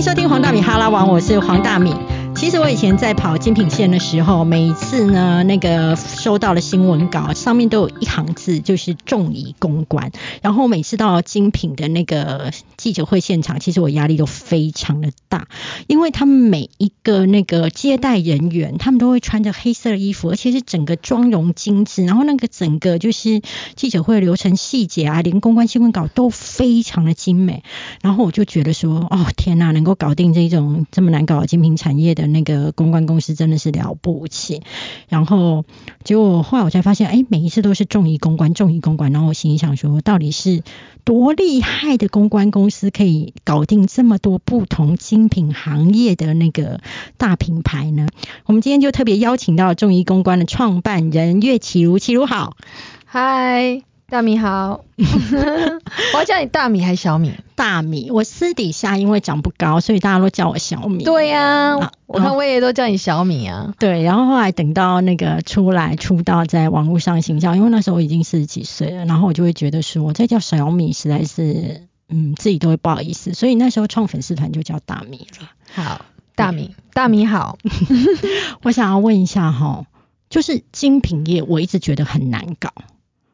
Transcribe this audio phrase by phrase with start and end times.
[0.00, 1.94] 收听黄大米哈拉王，我是黄大米。
[2.40, 10.10] 其实我以前在跑精品线的时候，每一次呢，那个收到了新闻稿，上面都有一行字，就是重仪公关。
[10.40, 15.48] 然后每次到精品的那个记者会现场，其实我压力都非常的大，
[15.86, 23.42] 因为他们每一个那个接待人员，他们都会穿着黑色的衣服，而且是整个妆容精致，然后那个整个就是
[23.76, 27.62] 记者会流程细节啊，连公关新闻稿都非常的精美。
[28.00, 32.29] 然后我就觉得说，哦天呐，能够搞定这种这么难搞的精品产业的。
[32.30, 34.62] 那个公关公司真的是了不起，
[35.08, 35.64] 然后
[36.04, 40.62] 结果后来我才发现，哎，每一次都是众仪公关，众仪公关，然后我心里想说，到底是
[41.04, 46.80] 多厉害的公关公司可以搞定这么多不同精品行业的那个
[47.16, 48.06] 大品牌呢？
[48.46, 52.56] 我们今天就特别邀请到众仪公关的创办人岳启如，启如好，
[53.04, 53.89] 嗨。
[54.10, 57.32] 大米好， 我要叫你大米还是小米？
[57.54, 61.04] 大米，我私底下因为长不高，所以大家都叫我小米。
[61.04, 61.76] 对呀，
[62.06, 63.72] 我看我也都叫你小米啊。
[63.78, 75.48] 对，然后后来等到那个出来出道，在网络上形象，因为那时候我已经四十几岁了，然后我就会觉得说，我再叫小米实在是，嗯，自己都会不好意思，所以那时候创粉丝团就叫大米了。
[75.72, 76.04] 好，
[76.34, 77.58] 大米，大米好。
[78.64, 79.86] 我想要问一下哈，
[80.28, 82.72] 就是精品业，我一直觉得很难搞。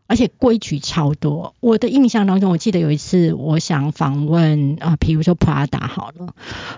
[0.06, 1.54] 而且规矩超多。
[1.60, 6.34] 我的印象当中，我记得有一次，我想访问啊，比如说 Prada 好了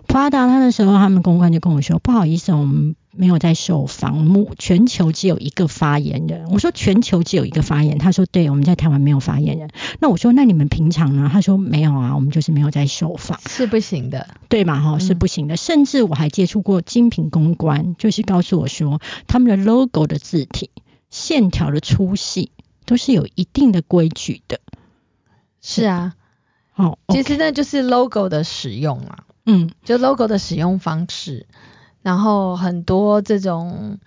[0.07, 6.49] ，Prada 他那时候他们公关就跟我说，不好意思，我们没有在受访，目全球只有一个发言人。
[6.51, 9.71] 我说全球只有一个发言，他说对，我们在台湾没有发言人。
[10.01, 11.29] 那我说那你们平常呢？
[11.33, 14.81] 他说没有啊，我们就是没有在受访，是不行的，对嘛？
[14.81, 15.57] 哈，是不行的。
[15.57, 20.71] 甚至我还接触过精品公关，就是告诉我说，他们的 logo 的字体
[21.11, 22.53] 线条的粗细。
[22.89, 24.61] 都是有一定的规矩的，
[25.61, 26.15] 是啊，
[26.73, 31.47] 好，其实那就是 logo 的使用啊，嗯，就 logo 的使用方式，
[32.01, 33.99] 然后很多这种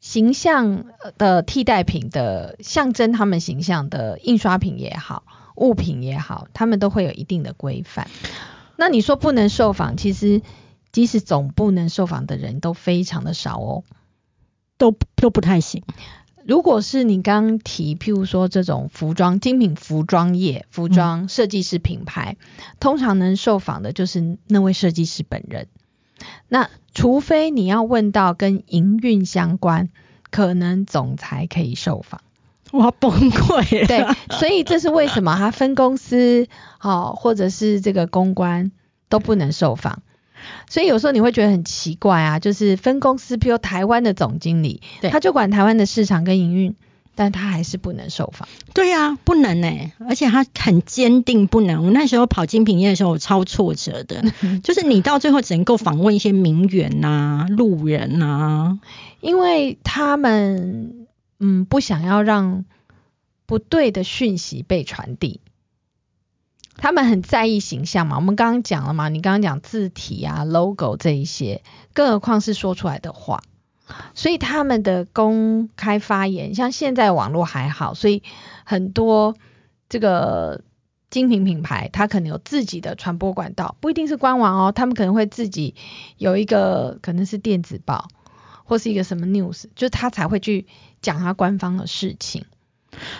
[0.00, 0.84] 形象
[1.16, 5.22] 的替代品的象征，他们形象的印刷品也好，
[5.56, 8.10] 物品也好，他们都会有一定的规范。
[8.76, 10.42] 那你说不能受访，其实
[10.92, 13.84] 即使总不能受访的人都非常的少哦，
[14.76, 15.82] 都都不太行。
[16.46, 22.36] 如果是你刚提，譬如说这种服装精品服装业、服装设计师品牌，
[22.80, 25.68] 通常能受访的就是那位设计师本人。
[26.48, 29.88] 那除非你要问到跟营运相关，
[30.30, 32.20] 可能总裁可以受访。
[32.72, 33.86] 我崩溃。
[33.86, 36.46] 对，所以这是为什么他分公司
[36.80, 38.70] 哦，或者是这个公关
[39.08, 40.02] 都不能受访。
[40.68, 44.80] 所以有时候你会觉得很奇怪啊，就是分公司，譬如台湾的总经理，
[45.10, 46.74] 他就管台湾的市场跟营运，
[47.14, 48.48] 但他还是不能受访。
[48.72, 51.84] 对呀，不能哎，而且他很坚定不能。
[51.84, 54.22] 我那时候跑精品业的时候，我超挫折的，
[54.62, 58.78] 就是你到最后只能够访问一些名媛呐、路人呐，
[59.20, 61.06] 因为他们
[61.40, 62.64] 嗯不想要让
[63.46, 65.40] 不对的讯息被传递。
[66.80, 73.42] 他们很在意形象嘛，我们刚刚讲了嘛，你刚刚讲字体啊、logo 这一些，更何况是说出来的话，
[74.14, 78.22] 所以他们的公开发言，像现在网络还好，所以
[78.64, 79.36] 很多
[79.90, 80.62] 这个
[81.10, 85.74] 精品品牌，它可能有自己的传播管道，不一定是官网哦，他们可能会自己
[86.16, 88.08] 有一个可能是电子报
[88.64, 90.66] 或是一个什么 news，就他才会去
[91.02, 92.46] 讲他官方的事情。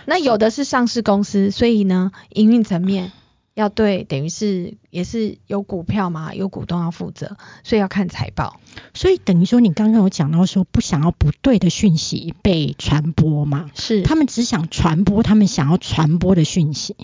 [0.06, 3.12] 那有的是上市公司，所以呢，营运层面。
[3.60, 8.58] 要对，等于是也是有股票嘛，有股东要负责，所以要看财报。
[8.94, 13.70] 所以等于说，你刚刚有讲到说，不想要不对的讯息被传播嘛？
[13.74, 16.96] 是，他们只想传播他们想要传播的讯息。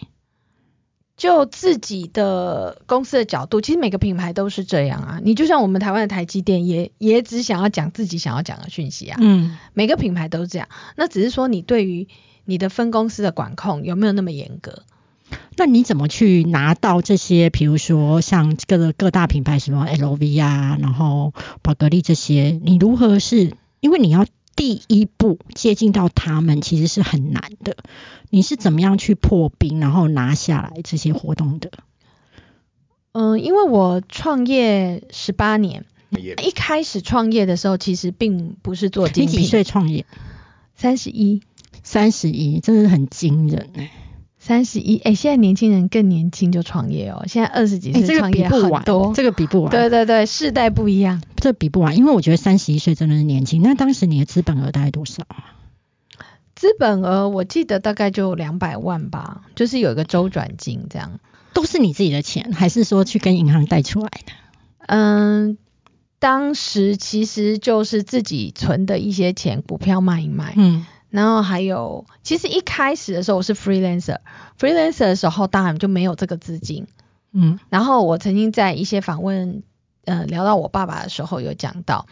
[1.16, 5.20] 就自己的公司的角度，其实每个品牌都是这样啊。
[5.22, 9.18] 你就像我们台湾的台积电，也也只想要讲自己想要讲的讯息啊。
[9.18, 10.68] 嗯，每个品牌都是这样。
[10.94, 12.06] 那只是说，你对于
[12.44, 14.82] 你的分公司的管控有没有那么严格？
[15.56, 17.50] 那你怎么去拿到这些？
[17.50, 21.32] 比如说像各各大品牌什么 LV 啊，然后
[21.62, 23.54] 宝格丽这些，你如何是？
[23.80, 24.26] 因为你要
[24.56, 27.76] 第一步接近到他们，其实是很难的。
[28.30, 31.70] 你是怎么样去破冰，然后拿下来这些活动的？
[33.12, 39.34] 嗯，因为我创业十八年，一开始创业的时候，其实并不是做精品。
[39.38, 40.04] 你几岁创业？
[40.74, 41.42] 三十一，
[41.82, 43.90] 三十一，真是很惊人哎。
[44.46, 53.60] 三十一，哎，现在年轻人更年轻就创业哦，现在二十几岁创业很多，这个比不完，对对对，世代不一样，这比不完，因为我觉得三十一岁真的是年轻。
[53.60, 55.56] 那当时你的资本额大概多少啊？
[56.54, 61.18] 资本额我记得大概就两百万吧，就是有一个周转金这样。
[61.52, 64.32] 都是你自己的钱，还是说去跟银行贷出来的？
[64.86, 65.58] 嗯，
[66.20, 76.86] 当时其实就是自己存的一些钱，股票卖一卖，嗯然后还有，其实一开始的时候我是 freelancer，freelancer 的时候当然就没有这个资金。
[77.32, 79.62] 嗯然后我曾经在一些访问，
[80.04, 82.06] 呃，聊到我爸爸的时候有讲到，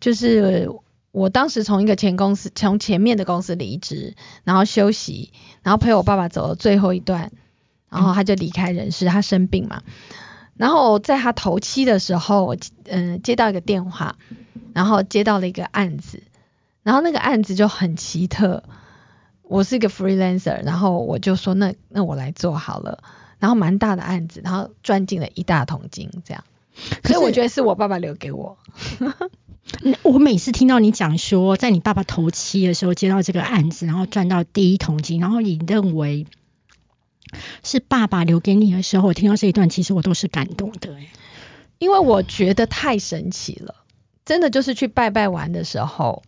[0.00, 0.70] 就是
[1.12, 5.30] 我当时从一个前公司，从前面的公司离职，然后休息，
[5.62, 7.30] 然后陪我爸爸走了最后一段，
[7.90, 9.82] 然后他就离开人世，他生病嘛。
[10.56, 12.56] 然后在他头七的时候，我
[12.86, 14.16] 嗯、呃接到一个电话，
[14.72, 16.22] 然后接到了一个案子，
[16.82, 18.64] 然后那个案子就很奇特。
[19.42, 23.02] 我是一个 freelancer，然后我就说那那我来做好了，
[23.38, 26.44] 然后蛮大的案子，然后赚进了一大桶金，这样。
[27.04, 28.58] 所以我觉得是我爸爸留给我。
[29.82, 36.26] 嗯我每次听到你讲说，在你爸爸头七的时候接到这个案子，然后赚到第一桶金，然后你认为
[37.62, 40.94] 是爸爸留给你的时候，我听到这一段，其实我都是感动的。
[40.94, 41.08] 哎
[41.78, 43.76] 因为我觉得太神奇了，
[44.24, 46.22] 真的就是去拜拜完的时候，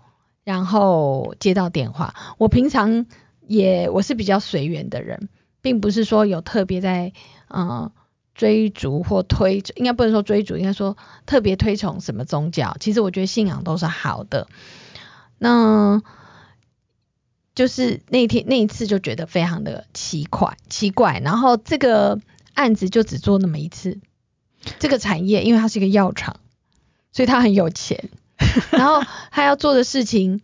[0.45, 2.15] 然后接到电话。
[2.39, 3.07] 我平常
[3.47, 5.29] 也我是比较随缘的人，
[5.61, 7.13] 并不是说有特别在
[7.49, 7.93] 呃
[8.35, 10.97] 追逐或推，应该不能说追逐，应该说
[11.27, 12.77] 特别推崇什么宗教。
[12.81, 14.49] 其实我觉得信仰都是好的。
[15.39, 16.03] 那
[17.55, 22.21] 就是那天那一次就觉得非常的奇怪奇怪，然后这个
[22.55, 23.99] 案子就只做那么一次。
[24.79, 26.37] 这个产业，因为它是一个药厂，
[27.13, 28.11] 所以他很有钱。
[28.73, 30.41] 然后他要做的事情，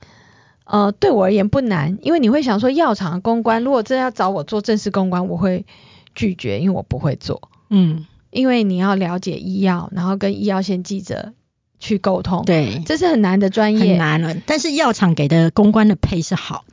[0.65, 5.67] 呃，对我而言不难，因为你会想说，药厂的公关，如果真的要找我做正式公关，我会
[6.15, 7.51] 拒绝，因为我不会做。
[7.71, 11.33] 嗯，因为你要了解医药，然后跟医药线记者
[11.79, 13.91] 去沟通，，对，这是很难的专业。
[13.91, 14.35] 很难了。
[14.47, 16.65] 但是药厂给的公关的配是好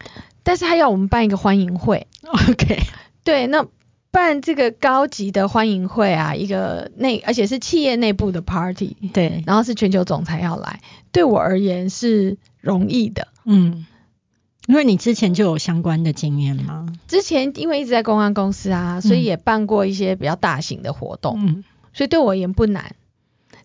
[0.43, 2.07] 但是他要我们办一个欢迎会，，
[2.49, 2.79] OK，
[3.23, 3.65] 对，那
[4.13, 10.81] 办这个高级的欢迎会啊，一个内，而且是企业内部的 party，对，然后是全球总裁要来，
[11.11, 13.29] 对我而言是容易的。
[13.43, 13.87] 嗯，
[14.67, 22.95] 因为你之前就有相关的经验吗，之前因为一直在公安公司啊，所以也办过一些比较大型的活动，嗯所以对我而言不难。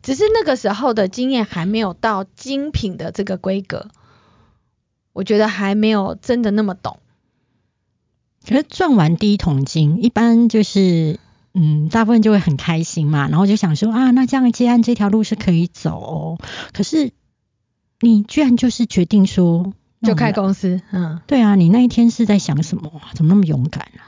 [0.01, 3.89] 只是那个时候的经验还没有到精品的这个规格，
[5.13, 7.01] 我觉得还没有真的那么懂。
[8.49, 11.21] 可是赚完第一桶金，一般就是
[11.53, 16.39] 嗯，大部分就会很开心嘛，然后就想说啊，那这样接案这条路是可以走、哦。
[16.73, 17.11] 可是
[18.01, 23.11] 你居然就是决定说就开，公司，嗯对啊，你那一天是在想什么啊？
[23.15, 24.01] 怎么那么勇敢啊？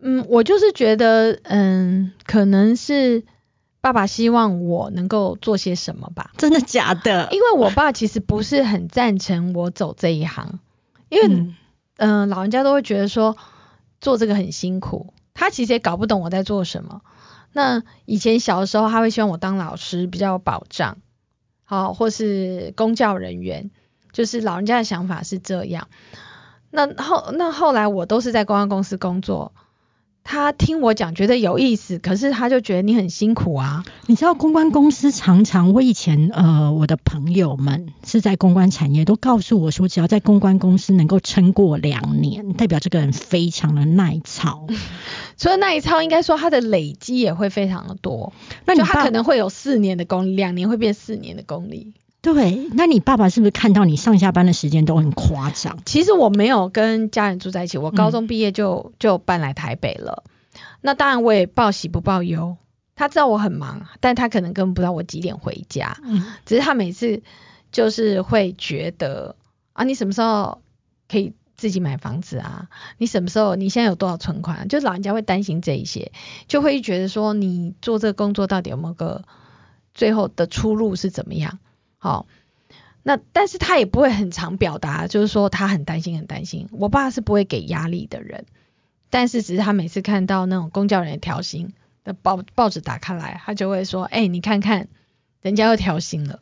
[0.00, 3.24] 嗯，我就是觉得，嗯，可能是
[3.80, 6.30] 爸爸希望我能够做些什么吧。
[6.36, 7.28] 真的假的？
[7.32, 10.60] 因为我爸其实不是很赞成我走这一行，
[11.08, 11.54] 因为
[11.98, 13.36] 嗯、老人家都会觉得说
[14.00, 17.02] 做这个很辛苦，他其实也搞不懂我在做什么。
[17.52, 20.98] 那以前小的时候，他会希望我当老师，比较有保障，
[21.64, 23.70] 好，或是公教人员，
[24.12, 25.88] 就是老人家的想法是这样。
[26.70, 29.52] 那后那后来我都是在公安公司工作，
[30.30, 33.82] 他听我讲觉得有意思，可是他就觉得你很辛苦啊。
[34.04, 44.66] 你知道公关公司常常，我以前呃，我的朋友们是在公关产业，都告诉我说，只要在公关公司能够撑过两年，代表这个人非常的耐操。
[45.38, 48.34] 除了耐操，应该说他的累积也会非常的多。
[48.66, 51.94] 那就他可能会有四年的功力，两年会变四年的功力。
[52.34, 55.78] 对，那你爸爸是不是看到你上下班的时间都很夸张？
[55.86, 60.24] 其实我没有跟家人住在一起，我高嗯中毕业就、就搬来台北了。
[60.80, 62.56] 那当然我也报喜不报忧，
[62.94, 65.96] 他知道我很忙，但他可能根本不知道我几点回家。
[66.04, 67.22] 嗯，只是他每次
[67.72, 69.34] 就是会觉得
[69.72, 70.60] 啊，你什么时候
[71.08, 72.68] 可以自己买房子啊？
[72.98, 73.56] 你什么时候？
[73.56, 74.68] 你现在有多少存款？
[74.68, 76.12] 就老人家会担心这一些，
[76.46, 79.24] 就会觉得说你做这个工作到底有没有个
[79.94, 81.58] 最后的出路是怎么样？
[81.98, 82.26] 好，
[83.02, 86.68] 那但是他也不会很常表达，就是说他很担心，很担心。
[86.72, 88.46] 我爸是不会给压力的人，
[89.10, 91.72] 但是只是他每次看到那种公教人调薪
[92.04, 94.88] 的报报纸打开来，他就会说：“哎、你看看，
[95.42, 96.40] 人家又调薪了。”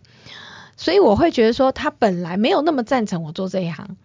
[0.77, 3.97] 所以我会觉得说，他本来没有那么赞成我做这一行，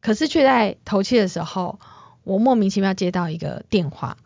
[0.00, 1.78] 可是却在头七的时候，
[2.24, 4.16] 我莫名其妙接到一个电话，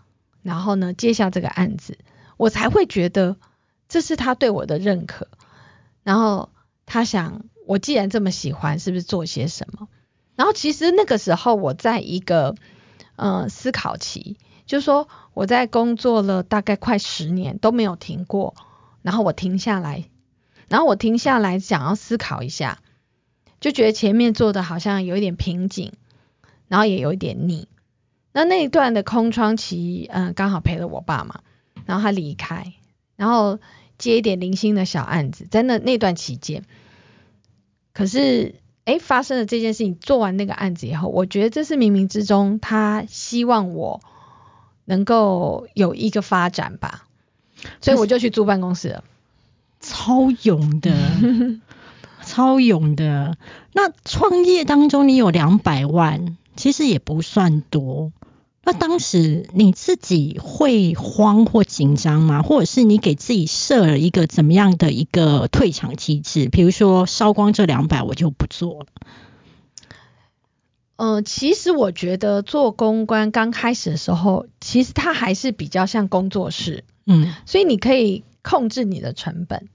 [0.43, 1.99] 然后呢接下这个案子，
[2.39, 3.37] 我才会觉得
[3.91, 5.29] 这是他对我的认可，
[6.03, 6.49] 然后
[6.93, 9.89] 他想我既然这么喜欢，是不是做些什么？
[10.37, 12.55] 然后其实那个时候我在一个
[13.17, 18.55] 呃思考期，就是说我在工作了大概快十年都没有停过，
[19.01, 20.05] 然后我停下来，
[20.69, 22.79] 然后我停下来想要思考一下，
[23.59, 25.95] 就觉得前面做的好像有一点瓶颈，
[26.69, 27.69] 然后也有一点腻。
[28.35, 31.41] 那那一段的空窗期，嗯、刚好陪了我爸嘛，
[31.87, 32.75] 然后他离开，
[33.17, 33.61] 然后
[34.03, 36.65] 接一点零星的小案子，在那那段期间，
[37.93, 44.01] 可是哎发生了这件事情，做完那个案子以后，我觉得这是冥冥之中他希望我
[44.85, 47.07] 能够有一个发展吧，
[47.81, 49.05] 所以我就去租办公室了。
[49.81, 50.93] 超勇的，
[52.27, 53.37] 超勇的。
[53.73, 58.13] 那创业当中你有两百万，其实也不算多。
[58.65, 62.43] 那当时你自己会慌或紧张吗？
[62.43, 66.49] 或者是你给自己设了一个怎么样的一个退场机制？
[66.49, 68.87] 比如说烧光这两百，我就不做了。
[70.95, 79.69] 嗯，其实我觉得做公关刚开始的时候，其实它还是比较像工作室，嗯，所以你可以控制你的成本。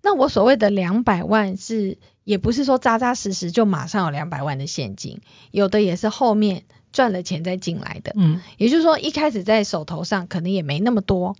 [0.00, 6.62] 那我所谓的两百万是，也不是说扎扎实实就马上有两百万的现金，有的也是后面
[6.98, 8.12] 赚了钱再进来的。
[8.16, 11.36] 嗯，也就是说一开始在手头上可能也没那么多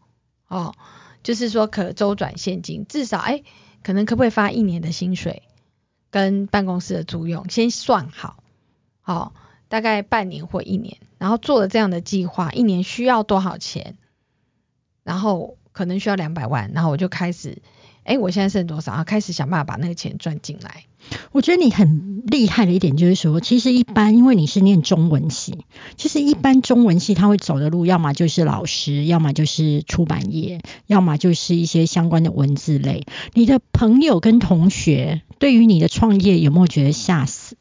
[0.47, 0.77] 哦，
[1.25, 3.43] 就是说可周转现金，至少哎，
[3.83, 5.43] 可能可不可以发一年的薪水
[6.11, 8.45] 跟办公室的租用，先算好，
[9.01, 9.35] 好，
[9.69, 13.97] 大概半年或一年，然后做了这样的计划，一年需要多少钱，
[15.03, 17.61] 然后可能需要两百万，然后我就开始。
[18.05, 19.05] 哎，我现在剩多少啊？
[19.05, 20.85] 开始想办法把那个钱赚进来。
[21.33, 25.65] 我觉得你很厉害的一点就是说，其实一般因为你是念中文系，
[25.97, 33.07] 其实一般中文系他会走的路，要么就是老师，要么就是出版业，要么就是一些相关的文字类。
[33.35, 37.57] 你的朋友跟同学对于你的创业有没有觉得吓死？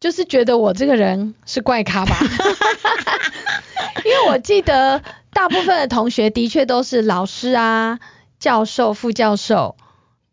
[0.00, 2.16] 就是觉得我这个人是怪咖吧？
[4.04, 8.00] 因为我记得大部分的同学的确都是老师啊。
[8.40, 9.76] 教授、副教授，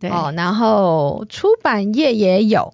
[0.02, 2.74] 对哦，然后出版业也有，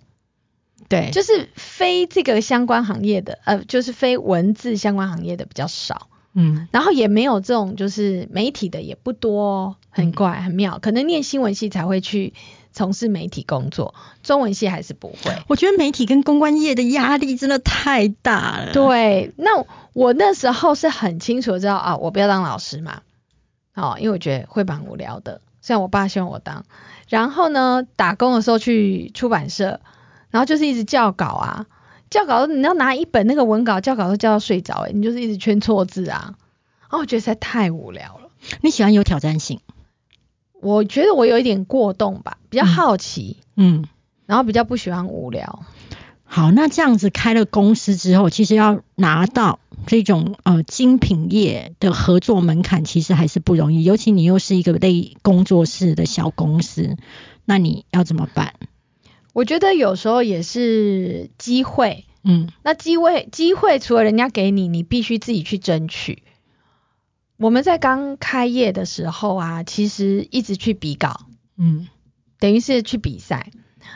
[0.87, 12.33] 对，就是非这个相关行业的，呃，就是非文字相关行业的比较少，嗯，然后也没有这种就是媒体的也不多，很怪很妙，可能念新闻系才会去
[12.71, 13.93] 从事媒体工作，
[14.23, 15.35] 中文系还是不会。
[15.49, 18.71] 我觉得媒体跟公关业的压力真的太大了。
[18.71, 23.01] 对，那我那时候是很清楚知道啊，我不要当老师嘛。
[23.73, 26.63] 哦，因为我觉得会蛮无聊的，虽然我爸希望我当。
[27.07, 29.79] 然后呢，打工的时候去出版社，
[30.29, 31.65] 然后就是一直校稿啊，
[32.11, 36.35] 校稿你要拿一本那个文稿校稿都校到睡着，诶你就是一直圈错字啊，
[36.81, 38.29] 然后我觉得实在太无聊了。
[38.61, 39.61] 你喜欢有挑战性？
[40.59, 43.85] 我觉得我有一点过动吧，比较好奇，嗯，
[44.25, 45.63] 然后比较不喜欢无聊。
[46.29, 53.83] 好，那这样子开了公司之后，其实要拿到这种呃精品业的合作门槛，其实还是不容易。
[53.83, 56.97] 尤其你又是一个类工作室的小公司，
[57.45, 58.53] 那你要怎么办？
[59.33, 66.23] 我觉得有时候也是机会，嗯，那机会机会除了人家给你，你必须自己去争取。
[67.37, 71.87] 我们在刚开业的时候啊，其实一直去比稿，嗯，
[72.39, 73.51] 等于是去比赛。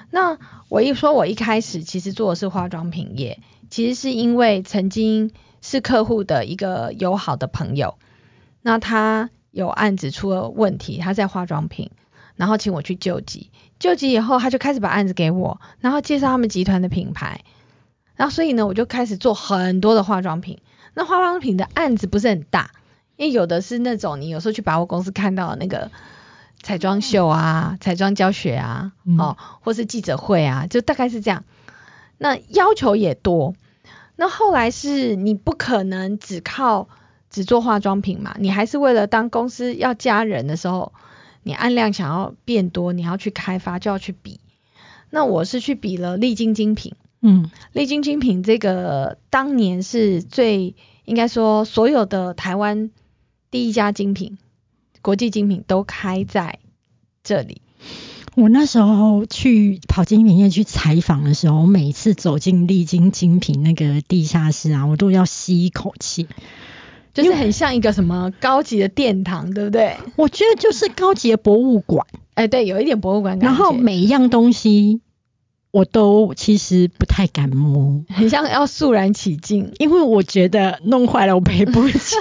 [0.10, 0.38] 那
[0.70, 5.32] 我一说，我一开始其实做的是化妆品业，其实是因为曾经
[5.62, 7.98] 是客户的一个友好的朋友，
[8.62, 11.92] 那他有案子出了问题，他在化妆品，
[12.36, 17.42] 然后请我去救急，救急以后他就开始把案子给我，然后介绍他们集团的品牌，
[18.16, 20.60] 然后所以呢，我就开始做很多的化妆品。
[20.94, 22.72] 那化妆品的案子不是很大，
[23.16, 25.90] 因为有的是那种你有时候去百货公司看到的那个。
[26.62, 31.44] 彩妆秀啊，彩妆教学啊，哦，或是记者会啊，就大概是这样。
[32.18, 33.56] 那要求也多。
[34.16, 36.88] 那后来是你不可能只靠
[37.32, 40.94] 只做化妆品嘛，你还是为了当公司要加人的时候，
[41.42, 44.40] 你按量想要变多，你要去开发就要去比。
[45.10, 50.76] 那我是去比了丽晶精品，嗯，丽晶精品这个当年是最
[51.06, 52.92] 应该说所有的台湾
[53.50, 54.38] 第一家精品。
[55.02, 56.60] 国际精品都开在
[57.24, 57.62] 这里。
[58.36, 66.28] 我那时候去跑精品业去采访的时候，我每次走进丽晶精品那个地下室啊，我都要吸一口气，
[67.14, 69.98] 就是很像一个什么高级的殿堂，对不对？
[70.16, 72.08] 我觉得就是高级的博物馆。
[72.36, 73.38] 哎，对，有一点博物馆。
[73.40, 75.02] 然后每一样东西。
[75.72, 82.16] 我都其实不太敢摸，很像要肃然起敬，因为我觉得弄坏了我赔不起。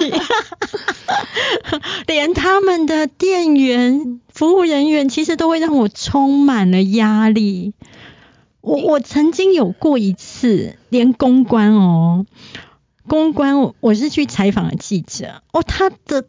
[2.07, 7.73] 连他们的店员、服务人员其实都会让我充满了压力。
[8.61, 12.25] 我我曾经有过一次，连公关哦，
[13.07, 16.25] 公关我是去采访的记者哦，他的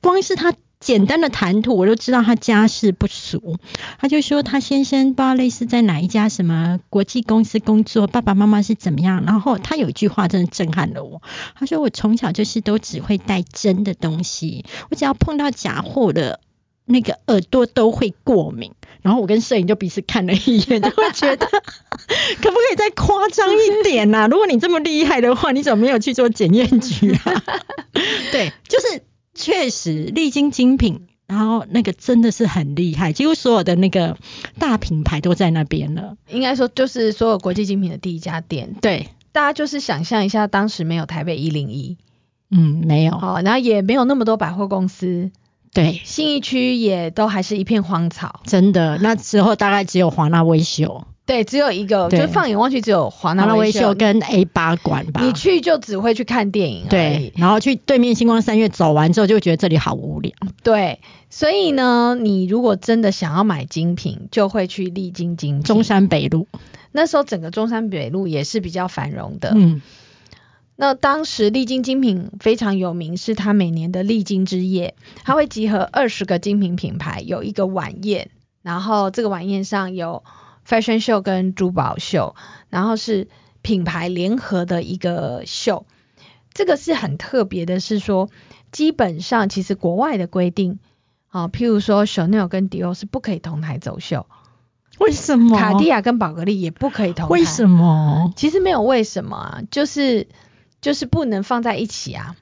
[0.00, 0.54] 光是他。
[0.82, 3.56] 简单的谈吐，我都知道他家世不俗。
[4.00, 9.22] 他就说他先生不知道类似在哪一家什么国际公司工作，爸爸妈妈是怎么样。
[9.24, 11.22] 然后他有一句话真的震撼了我，
[11.54, 16.40] 他说我从小就是都只会带真的东西，我只要碰到假货的
[16.84, 18.72] 那个耳朵都会过敏。
[19.02, 27.42] 然后我跟摄影就彼此看了一眼，就会觉得 可不可以再夸张一点呐、如果你这么厉害的话，你怎么没有去做检验局啊？
[28.30, 29.02] 对，就是
[29.34, 31.08] 确实历经精品。
[31.28, 34.18] 然后那个真的是很厉害，几乎所有的那个
[34.58, 36.18] 大品牌都在那边了。
[36.28, 38.74] 应该说就是所有国际精品的第一家店。
[38.82, 41.96] 对，大家就是想象一下，当时没有台北一零一，
[42.50, 45.30] 嗯，没有，哦，然后也没有那么多百货公司，
[45.72, 48.42] 对，信义区也都还是一片荒草。
[48.44, 55.24] 真的，那时候大概只有华纳威秀，对，只有一个，对就放眼望去只有华华纳威秀秀跟 A 八馆吧。
[55.24, 60.30] 你去就只会去看电影而对。，然后去对面星光三月走完之后，就会觉得这里好无聊。
[60.62, 65.62] 对，所以呢，你如果真的想要买精品，就会去丽晶精品。
[65.62, 66.48] 中山北路，
[66.90, 69.54] 那时候整个中山北路也是比较繁荣的。
[69.56, 69.80] 嗯，
[70.76, 78.28] 那当时丽晶精品非常有名，是它每年的丽晶之夜，它会集合二十个精品品牌，有一个晚宴，
[78.60, 80.22] 然后这个晚宴上有
[80.66, 82.34] fashion show 跟珠宝秀，
[82.70, 83.28] 然后是
[83.62, 85.86] 品牌联合的一个秀。
[86.54, 88.28] 这个是很特别的，是说
[88.72, 90.80] 基本上其实国外的规定，
[91.28, 94.26] 啊，譬如说 Chanel 跟 Dior 是不可以同台走秀，
[94.98, 95.56] 为什么？
[95.56, 97.32] 卡地亚跟宝格丽也不可以同台。
[97.32, 98.32] 为什么？
[98.36, 100.28] 其实没有为什么啊，就是
[100.82, 102.36] 就是不能放在一起啊。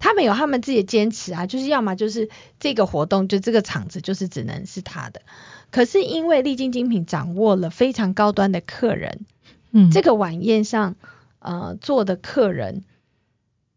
[0.00, 2.28] 他们有他们自己的坚持啊，就是要么就是
[2.60, 5.22] 这个活动就这个场子就是只能是他的，
[5.70, 9.26] 可是因为丽晶精品掌握了非常高端的客人，
[9.70, 10.96] 嗯，这个晚宴上
[11.38, 12.84] 呃坐的客人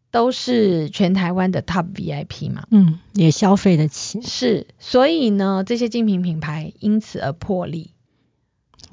[0.09, 7.91] 都是全台湾的 top VIP 嘛，嗯也消费得起，是，所以呢这些精品品牌因此而破例。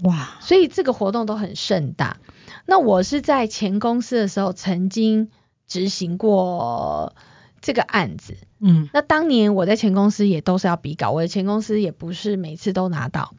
[0.03, 2.19] 哇，所以这个活动都很盛大。
[2.67, 5.31] 那我是在前公司的时候曾经
[5.67, 7.15] 执行过
[7.61, 8.37] 这个案子。
[8.61, 13.35] 嗯那当年我在前公司也都是要比稿，我的前公司也不是每次都拿到。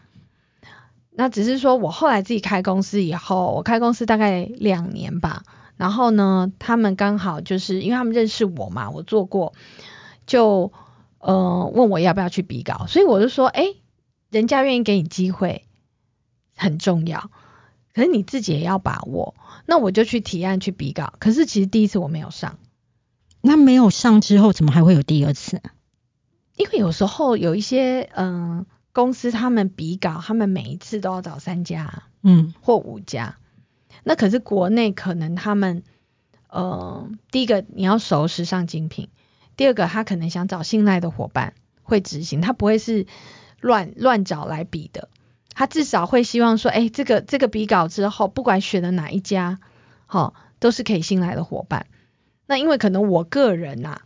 [1.12, 5.44] 那只是说我后来自己开公司以后，我开公司大概两年吧。
[5.76, 9.54] 然后呢，他们刚好就是因为他们认识我嘛，我做过，
[10.26, 10.74] 就
[11.20, 13.76] 呃问我要不要去比稿，所以我就说，哎，
[14.30, 15.66] 人家愿意给你机会
[16.56, 17.32] 很重要，
[17.94, 19.36] 可是你自己也要把握。
[19.66, 22.58] 那我就去提案去比稿，可是其实第一次我没有上。
[23.42, 25.62] 那没有上之后，怎么还会有第二次？
[26.58, 33.38] 因为有时候有一些嗯、公司，他们比稿，他们每一次都要找三家嗯或五家。
[34.04, 35.84] 那可是国内可能他们
[36.50, 39.08] 呃，第一个你要熟时尚精品，
[39.56, 43.08] 第二个他可能想找信赖的伙伴会执行，他不会是
[43.62, 45.10] 乱乱找来比的，
[45.54, 49.60] 他至少会希望说，哎，这个这个比稿之后，不管选了哪一家，
[50.08, 51.86] 好、都是可以信赖的伙伴。
[52.50, 54.02] 那因为可能我个人呐、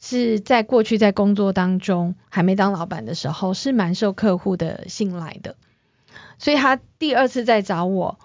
[0.00, 5.56] 是在过去在工作当中还没当老板的时候，是蛮受客户的信赖的，
[6.38, 8.20] 所以他第二次再找我，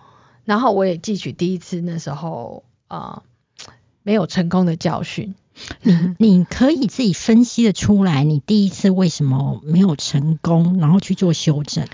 [0.45, 3.23] 然后我也汲取第一次那时候呃
[4.03, 5.33] 没有成功的教训。
[5.81, 11.87] 你你可以自己分析的出来，你第一次为什么没有成功，然后去做修正。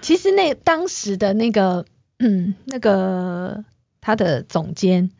[0.00, 1.84] 其实那当时的那个
[2.18, 3.62] 嗯那个
[4.00, 5.10] 他的总监，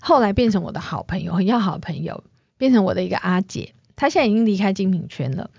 [0.00, 2.24] 后来变成我的好朋友，很要好的朋友，
[2.56, 3.74] 变成我的一个阿姐。
[3.96, 5.50] 她现在已经离开精品圈了。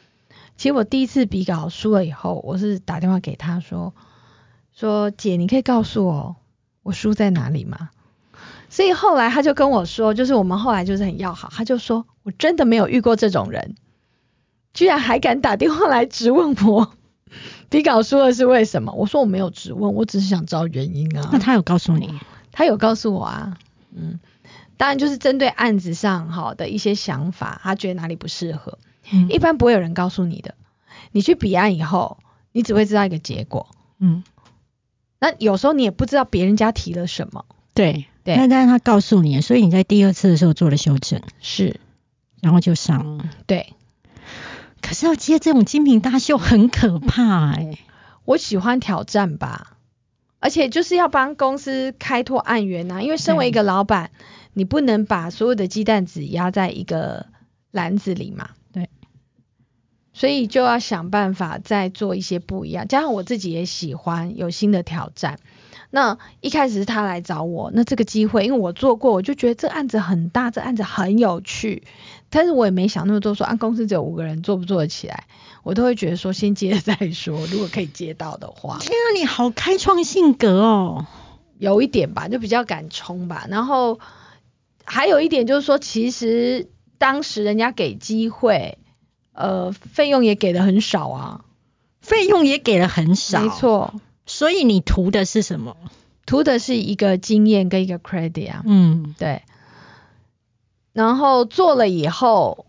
[0.58, 3.94] 其实我第一次比稿输了以后，我是打电话给她说
[4.74, 6.36] 说姐，你可以告诉我
[6.84, 7.90] 我输在哪里吗？
[8.70, 13.76] 所以后来她就跟我说，就是我们后来就是很要好，她就说我真的没有遇过这种人，
[14.74, 16.92] 居然还敢打电话来质问我
[17.70, 18.92] 比稿输了是为什么？
[18.94, 21.30] 我说我没有质问，我只是想知道原因啊。
[21.32, 22.20] 那他有告诉你？
[22.52, 23.58] 他有告诉我啊，
[23.94, 24.20] 嗯，
[24.78, 28.80] 当然就是针对案子上哈的一些想法，他觉得哪里不适合，
[29.12, 29.30] 嗯。
[29.30, 30.56] 一般不会有人告诉你的。
[31.12, 32.18] 你去彼岸以后，
[32.52, 33.68] 你只会知道一个结果。
[34.00, 34.24] 嗯，
[35.20, 38.06] 那有时候你也不知道别人家提了什么，对。
[38.24, 38.36] 对。
[38.36, 41.80] 那但是他告诉你，所以你在第二次的时候做了修正，是。
[42.42, 43.30] 然后就上了。
[43.48, 43.74] 对。
[44.82, 47.78] 可是要接这种精品大秀很可怕哎、
[48.24, 49.78] 我喜欢挑战吧，
[50.40, 54.12] 而且就是要帮公司开拓案源呐、因为身为一个老板，
[54.54, 57.26] 你不能把所有的鸡蛋只压在一个
[57.72, 58.52] 篮子里嘛。
[58.72, 58.90] 对，
[60.14, 62.88] 所以就要想办法再做一些不一样。
[62.88, 65.40] 加上我自己也喜欢有新的挑战。
[65.92, 71.84] 那一开始是他来找我，那这个机会，因为我做过，我就觉得这案子很大，这案子很有趣，
[72.30, 75.26] 但是我也没想那么多说，啊，公司只有五个人做不做得起来，
[75.64, 81.06] 我都会觉得说先接了再说，如果可以接到的话，天啊，你好开创性格哦。
[81.58, 83.46] 有一点吧，就比较敢冲吧。
[83.50, 84.00] 然后
[84.86, 88.78] 还有一点就是说，其实当时人家给机会，
[89.34, 91.46] 呃，费用也给的很少啊。
[92.00, 93.50] 费用也给的很少，没。
[93.50, 93.94] 错，
[94.30, 95.76] 所以你图的是什么？
[96.28, 98.62] 图的是一个经验跟一个 credit 啊。
[98.64, 99.42] 嗯对。
[100.94, 102.68] 然后做了以后，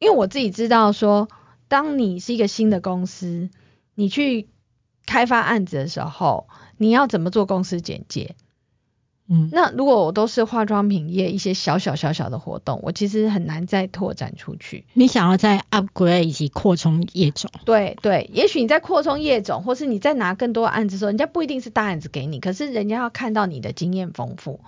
[0.00, 1.28] 因为我自己知道说，
[1.68, 3.48] 当你是一个新的公司，
[3.94, 4.48] 你去
[5.06, 8.34] 开发案子的时候，你要怎么做公司简介？
[9.32, 14.84] 嗯，那如果我都是化妆品业一些小小小小的活动，我其实很难再拓展出去。
[14.92, 24.58] 你想要再 upgrade 以及扩充业种，对对，也许你在扩充业种，或是你在拿更多案子的时候，人家不一定是大案子给你，可是人家要看到你的经验丰富，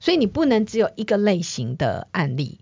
[0.00, 2.58] 所以你不能只有一个类型的案例。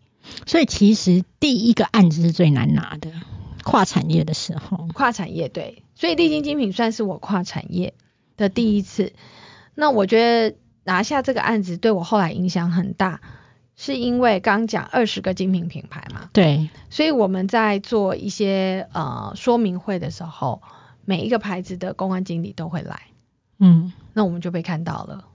[0.46, 3.10] 所以其实第一个案子是最难拿的，
[3.64, 4.86] 跨产业的时候。
[4.94, 7.94] 跨产业对，所以丽晶精品算是我跨产业
[8.36, 9.12] 的第一次。
[9.74, 10.56] 那我觉得
[10.88, 13.20] 拿下这个案子对我后来影响很大，
[13.76, 20.62] 是因为刚讲二十个精品品牌嘛，对，所以我们在做一些呃说明会的时候，
[21.04, 23.02] 每一个牌子的公关经理都会来，
[23.58, 25.26] 嗯，那我们就被看到了。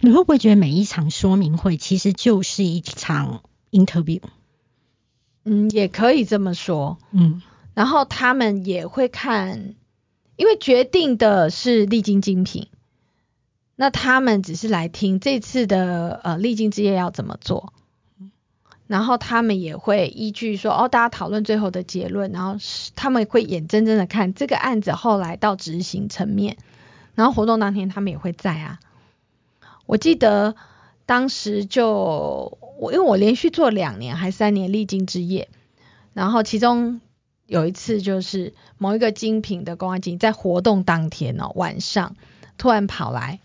[0.00, 4.22] 你会不会觉得每一场说明会其实就是一场 interview？
[5.44, 6.96] 嗯，也可以这么说。
[7.12, 7.42] 嗯
[7.74, 9.74] 然后他们也会看，
[10.36, 12.68] 因为决定的是丽晶精品，
[13.76, 17.72] 那他们只是来听这次的呃历经之夜要怎么做，
[18.86, 26.56] 然后他们也会依据说哦，大家讨论最后的结论，然后是他们会眼睁睁的看这个案子后来到执行层面，
[27.14, 28.78] 然后活动当天他们也会在啊。
[29.86, 30.54] 我记得
[31.04, 35.48] 当时就我因为我连续做两年还三年历经之夜，
[36.12, 37.00] 然后其中
[37.46, 42.16] 有一次就是某一个精品的公安警在活动当天哦晚上
[42.56, 43.40] 突然跑来，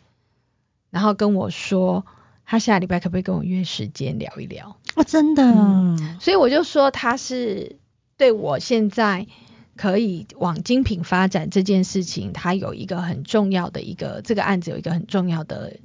[0.89, 2.05] 然后跟我说
[2.45, 7.77] 他下礼拜可不可以跟我约时间聊一聊，哦，真的，嗯所以我就说他是
[8.17, 9.27] 对我现在
[9.75, 15.77] 可以往精品发展这件事情，他有一个很重要的一个这个案子有一个很重要的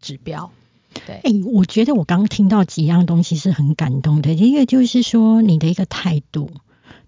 [0.00, 0.52] 指标，
[1.06, 4.32] 对，哎、我觉得我刚刚听到几样东西是很感动的。
[4.32, 6.50] 一个就是说你的一个态度，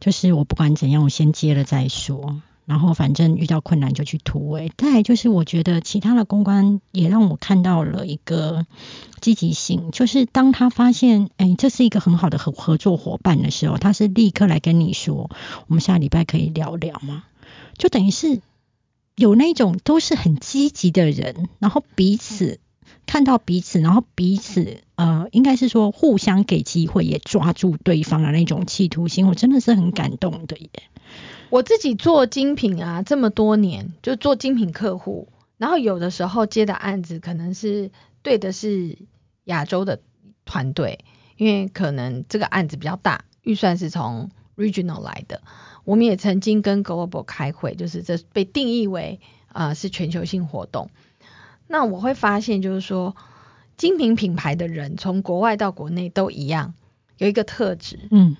[0.00, 4.72] 就是我不管怎样，我先接了再说，然后反正遇到困难就去突围。
[4.76, 8.66] 再就是我觉得其他的公关也让我看到了一个
[9.20, 15.30] 积极性，就是当他发现哎、这是一个很好的合合作伙伴的时候，他是立刻来跟你说，
[15.66, 17.24] 我们下礼拜可以聊聊吗？
[17.76, 18.40] 就等于是
[19.14, 22.60] 有那种都是很积极的人，然后彼此。
[23.06, 30.70] 看到彼此，然后彼此呃，应该是说互相给机会，也抓住对方的那种企图心，我真的是很感动的耶。
[31.50, 37.90] 我自己做精品啊，这么多年就做精品客户，然后有的时候接的案子可能是
[38.22, 38.96] 对的是
[39.44, 40.00] 亚洲的
[40.46, 41.04] 团队，
[41.36, 45.42] 因为可能这个案子比较大，预算是从 regional 来的。
[45.84, 50.88] 我们也曾经跟 global 开会，就是这被定义为啊、呃是全球性活动。
[51.72, 53.16] 那我会发现，就是说
[53.78, 56.74] 精品品牌的人从国外到国内都一样，
[57.16, 58.36] 有一个特质，嗯，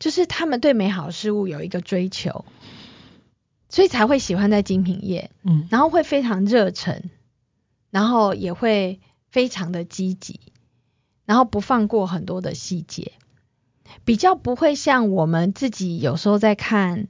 [0.00, 2.44] 就是他们对美好事物有一个追求，
[3.68, 5.68] 所以才会喜欢在精品业，嗯。
[5.70, 7.10] 然后会非常热忱，
[7.90, 8.98] 然后也会
[9.30, 10.40] 非常的积极，
[11.26, 13.12] 然后不放过很多的细节，
[14.04, 17.06] 比较不会像我们自己有时候在看，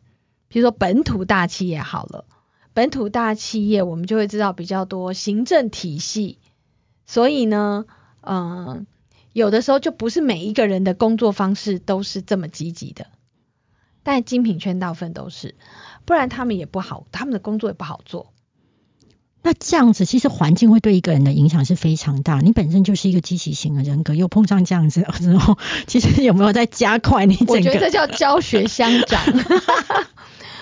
[0.49, 2.27] 比如说本土大企业好了，
[2.75, 6.39] 本土大企业我们就会知道比较多行政体系，
[7.07, 7.87] 所以呢，
[8.21, 8.87] 嗯、
[9.33, 13.07] 有的时候就不是每一个人的工作方式都是这么积极的，
[14.03, 15.55] 但精品圈大部分都是，
[16.05, 18.33] 不然他们也不好，他们的工作也不好做。
[19.47, 22.41] 那这样子，其实环境会对一个人的影响是非常大。
[22.41, 27.53] 你本身就是一个积极型的人格，又碰上这样子 之后，其实有没有在加快你整个？
[27.53, 29.23] 我觉得这叫教学相长。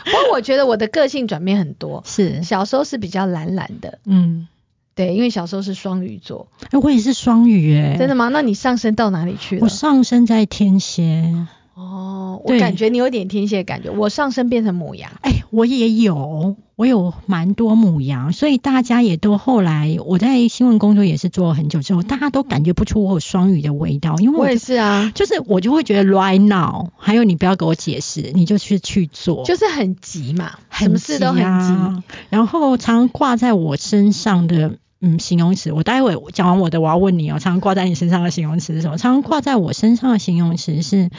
[0.05, 4.49] 不过我觉得我的个性转变很多， 是，小时候是比较懒懒的，嗯，
[4.95, 8.29] 对，因为小时候是双鱼座，哎、我也是双鱼哎，真的吗？
[8.29, 9.69] 那你上升到哪里去了我？
[9.69, 11.35] 上升在天蝎，
[11.75, 15.11] 哦，我感觉你有点天蝎感觉，我上身变成母羊。
[15.23, 32.03] 哎、我也有，我有蛮多母羊，所以大家也都后来我在新闻工作也是做了很久之后，大家都感觉不出我有双鱼的味道，因为我也是啊，就是我就会觉得 right now，还有你不要给我解释，你就去去做，就是很急嘛，什么事都很急。
[32.29, 38.99] 然后常挂在我身上的嗯形容词，我待会讲完我的，我要问你哦，常常挂在你身上的形容词是什么？
[38.99, 41.11] 常挂在我身上的形容词是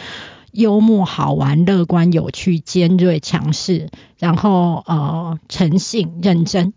[0.54, 6.74] 幽默、好玩、乐观、有趣、尖锐、强势，然后呃诚信、认真。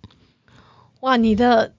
[1.01, 1.75] 哇，你的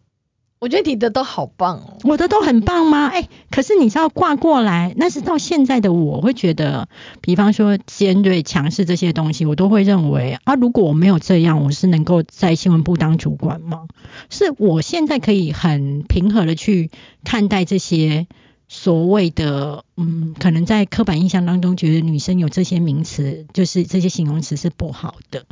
[0.60, 1.98] 我觉得你的都好棒哦。
[2.04, 3.08] 我的都很棒吗？
[3.08, 6.88] 哎、可是你知道挂过来，那是到现在的我会觉得，
[7.22, 13.88] 比方说尖锐、强势这些东西，我都会认为啊，如果我没有这样，我是能够在新闻部当主管吗？
[14.30, 16.90] 是我现在可以很平和的去
[17.24, 18.28] 看待这些
[18.68, 25.46] 所谓的，嗯，可能在刻板印象当中觉得女生有这些名词，就是这些形容词是不好的，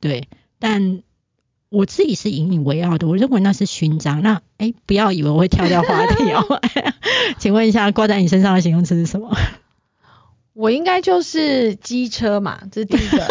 [0.00, 1.02] 对，但。
[1.68, 4.22] 我自己是引以为傲的，我认为那是勋章。
[4.22, 6.62] 那哎，不要以为我会跳掉话题哦。
[7.38, 9.36] 请问一下，挂在你身上的形容词是什么？
[10.52, 13.26] 我应该就是机车嘛，这是第一个。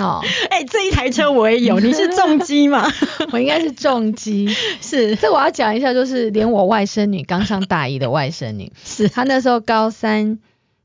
[0.00, 2.90] 好，哎、这一台车我也有，你是重机吗？
[3.32, 4.48] 我应该是重机。
[4.80, 10.38] 是这我要讲一下，就是连我外甥女刚上大一的外甥女，是，她那时候高三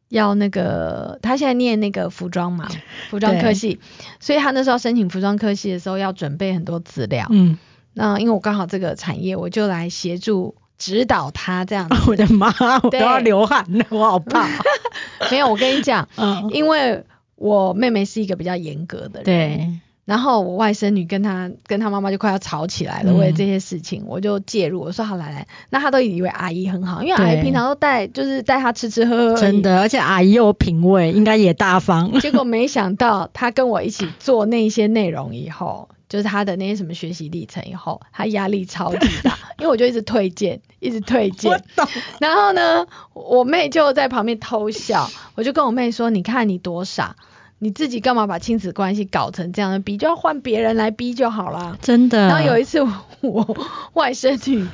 [0.09, 2.67] 要那个，她现在念那个服装嘛，
[3.09, 3.79] 服装科系，
[4.19, 7.25] 所以她那时候申请服装科系的时候要准备很多资料。
[7.29, 7.57] 嗯，
[7.93, 11.95] 那因为我刚好这个产业，我就来协助指导她这样子。
[12.11, 14.49] 我的妈，我都要流汗了，我好怕。
[15.31, 17.03] 没有，我跟你讲，嗯，因为
[17.35, 19.69] 我妹妹是一个比较严格的人，对，
[20.05, 29.61] 然后我外甥女跟她跟她妈妈就快要吵起来了，嗯为了这些事情，我就介入，我说好来来，那她都以为阿姨很好，因为阿姨平常都带就是带她吃吃喝喝，真。
[29.61, 32.19] 的，而且阿姨有品味，应该也大方。
[32.19, 41.63] 结果没想到她跟我一起做那些内容以后，就是他的那些什么学习历程以后，他压力超级大，因为我就一直推荐，一直推 我荐。
[41.75, 41.85] 懂，
[42.21, 47.17] 然后呢，我妹就在旁边偷笑，我就跟我妹说：“你看你多傻，
[47.59, 49.79] 你自己干嘛把亲子关系搞成这样的？
[49.79, 51.77] 逼就要换别人来逼就好啦。
[51.81, 52.29] 真的。
[52.29, 53.57] 然后有一次我， 我
[53.91, 54.65] 外甥女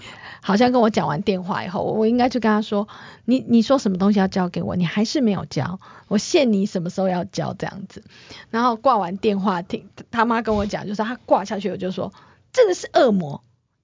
[0.41, 2.88] 好像跟我讲完电话以后，我应该就跟他说
[3.25, 8.04] ：“你你说什么东西要交给我，你还是没有交，我限你什么时候要交这样子。”
[8.49, 12.12] 然后挂完电话，听他妈跟我讲，就是他挂下去，我就说
[12.51, 13.41] ：“这个是恶魔。”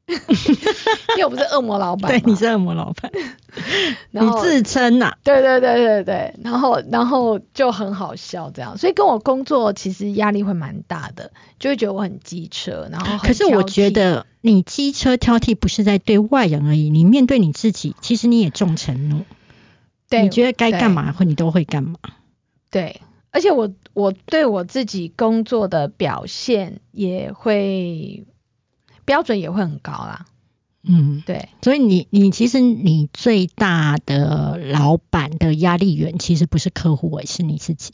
[1.17, 3.11] 因为我不是恶魔老板，对，你是恶魔老板，
[4.11, 19.21] 然你自称呐、对对对对对，然后然后就很好笑这样，所以跟我工作其实压力会蛮大的，就会觉得我很机车，然后可是我觉得你机车挑剔不是在对外人而已，你面对你自己，其实你也重承诺。
[20.09, 21.99] 对，你觉得该干嘛，或你都会干嘛。
[22.71, 28.25] 对，而且我我对我自己工作的表现也会
[29.07, 30.25] 标准也会很高啦，
[30.83, 37.93] 嗯，对所以你你其实你最大的老板的压力源其实不是客户，而是你自己，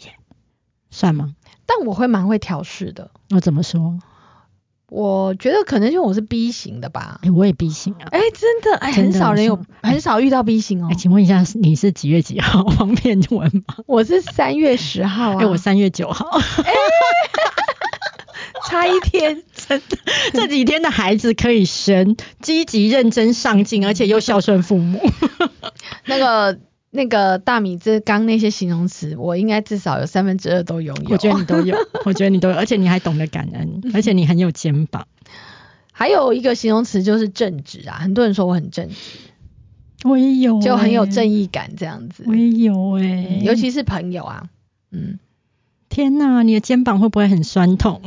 [0.89, 1.36] 算吗？
[1.67, 3.99] 但我会蛮会调试的，我怎么说？
[4.89, 7.19] 我觉得可能因为我是 B 型的吧。
[7.23, 8.06] 哎、我也 B 型啊。
[8.12, 10.95] 哎，真的，哎，很少人有，很少遇到 B 型哦哎、。
[10.95, 12.63] 请问一下，你是几月几号？
[12.69, 13.76] 方便问吗？
[13.88, 16.28] 我是三月十号啊，哎、我三月九号。
[18.74, 19.44] 差一天。
[19.54, 19.98] 真的
[20.34, 25.00] 这几天的孩子可以生，积极认真上进，而且又孝顺父母。
[26.06, 26.60] 那个
[26.90, 31.12] 那个大米这刚那些形容词，我应该至少有三分之二都拥有。
[31.12, 35.08] 我觉得你都有， 我觉得你都有，而且你还懂得感恩，而且你很有肩膀。
[35.92, 38.96] 还有一个形容词就是正直啊，很多人说我很正直，
[40.04, 41.46] 我也有、就很有正义。
[41.46, 42.24] 感这样子。
[42.26, 44.50] 我也有哎、嗯尤其是朋友啊，
[44.92, 45.20] 嗯，
[45.90, 48.02] 天哪，你的肩膀会不会很酸痛？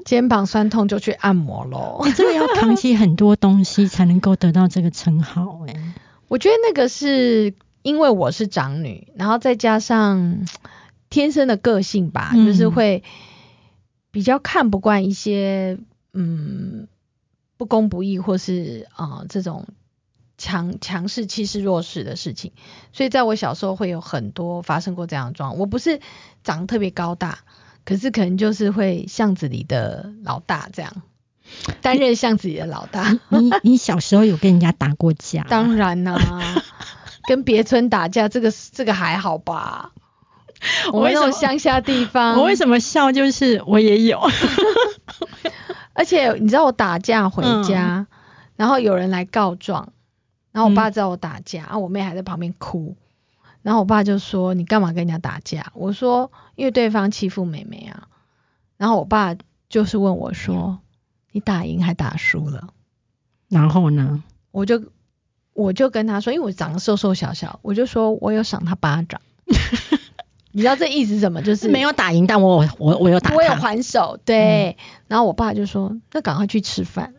[0.04, 2.02] 肩膀酸痛就去按摩喽。
[2.04, 5.94] 你 这个要扛起很多东西才能够得到这个称号哎、
[6.28, 10.44] 我觉得那个是因为我是长女，然后再加上
[11.10, 13.02] 天生的个性吧，嗯就是会
[14.10, 15.78] 比较看不惯一些
[16.12, 16.88] 嗯
[17.56, 19.66] 不公不义或是啊、呃这种
[20.36, 22.52] 强强势欺视弱势的事情，
[22.92, 25.58] 所以在我小时候会有很多发生过这样的状况。
[25.58, 26.00] 我不是
[26.44, 27.40] 长得特别高大，
[27.88, 30.92] 可是可能就是会巷子里的老大这样，
[31.80, 33.18] 担任巷子里的老大。
[33.30, 35.46] 你你小时候有跟人家打过架吗？
[35.48, 36.20] 当然啦、
[37.26, 39.92] 跟别村打架，这个这个还好吧？
[40.92, 43.10] 我们那种乡下地方，我为什么笑？
[43.10, 44.20] 就是我也有，
[45.94, 48.06] 而且你知道我打架回家，
[48.56, 49.94] 然后有人来告状，
[50.52, 52.96] 然后我爸知道我打架，啊，我妹还在旁边哭，
[53.62, 58.08] 然后我爸就说：“你干嘛跟人家打架？”我说：“因为对方欺负妹妹啊。”
[58.78, 59.36] 然后我爸
[59.68, 60.78] 就是问我说
[61.32, 62.68] ：“你打赢还打输了
[63.48, 64.82] 然后呢？？”我就
[65.52, 69.20] 我就跟他说，因为我长得瘦瘦小小，我就说我有赏他巴掌。
[70.52, 71.42] 你知道这意思是什么？
[71.42, 73.56] 就是没有打赢，但我我我有打我有他。
[73.56, 74.76] 还手，对。
[75.06, 77.14] 然后我爸就说：“那赶快去吃饭。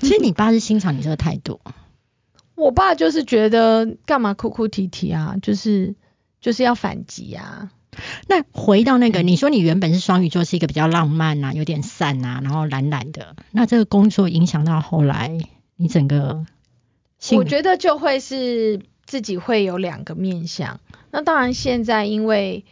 [0.00, 1.60] 其实你爸是欣赏你这个态度，”
[2.54, 5.94] 我爸就是觉得干嘛哭哭啼啼啊，就是
[6.40, 7.70] 就是要反击啊。
[8.28, 13.36] 那回到那个，你说你原本是双鱼座，是一个比较浪漫啊，有点散啊，然后懒懒的。
[13.52, 15.38] 那这个工作影响到后来，
[15.76, 16.44] 你整个，
[17.32, 20.80] 我觉得就会是自己会有两个面向。
[21.10, 22.64] 那当然，现在因为